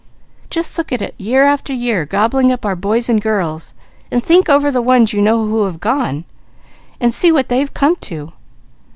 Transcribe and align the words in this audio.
Just 0.49 0.79
look 0.79 0.91
at 0.91 1.03
it 1.03 1.13
year 1.19 1.43
after 1.43 1.71
year 1.73 2.07
gobbling 2.07 2.51
up 2.51 2.65
our 2.65 2.75
boys 2.75 3.07
and 3.07 3.21
girls, 3.21 3.75
and 4.09 4.23
think 4.23 4.49
over 4.49 4.71
the 4.71 4.81
ones 4.81 5.13
you 5.13 5.21
know 5.21 5.45
who 5.45 5.63
have 5.65 5.79
gone, 5.79 6.25
and 6.99 7.13
see 7.13 7.31
what 7.31 7.49
they've 7.49 7.71
come 7.71 7.95
to. 7.97 8.33